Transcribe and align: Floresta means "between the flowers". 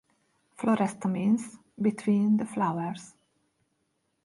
Floresta 0.57 1.07
means 1.07 1.59
"between 1.79 2.37
the 2.37 2.45
flowers". 2.47 3.13